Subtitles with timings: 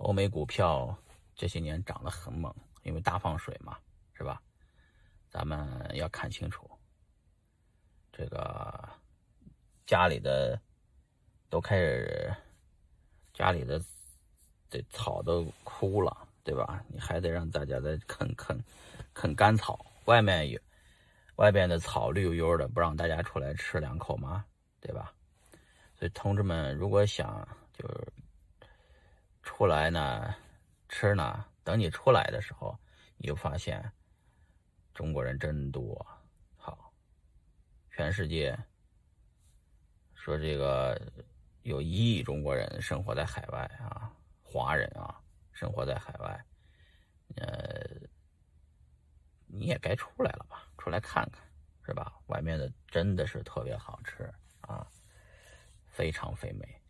[0.00, 0.96] 欧美股票
[1.34, 3.78] 这些年涨得很猛，因为大放水嘛，
[4.14, 4.40] 是吧？
[5.28, 6.68] 咱们要看清楚，
[8.10, 8.88] 这个
[9.86, 10.58] 家里的
[11.50, 12.34] 都开始，
[13.34, 13.80] 家里的
[14.70, 16.82] 这草都枯了，对吧？
[16.88, 18.58] 你还得让大家再啃啃
[19.12, 20.58] 啃干草，外面有
[21.36, 24.46] 外边的草绿油油的，不让大家出来吃两口吗？
[24.80, 25.12] 对吧？
[25.94, 28.12] 所以同志们，如果想就是
[29.60, 30.34] 出来呢，
[30.88, 32.74] 吃呢，等你出来的时候，
[33.18, 33.92] 你就发现
[34.94, 35.94] 中国人真多。
[36.56, 36.90] 好，
[37.90, 38.58] 全世界
[40.14, 40.98] 说这个
[41.60, 44.10] 有一亿中国人生活在海外啊，
[44.42, 45.20] 华人啊，
[45.52, 46.44] 生活在海外，
[47.36, 48.00] 呃，
[49.44, 50.66] 你也该出来了吧？
[50.78, 51.44] 出来看看，
[51.84, 52.14] 是吧？
[52.28, 54.22] 外面的真的是特别好吃
[54.62, 54.86] 啊。
[55.86, 56.80] 非常肥美。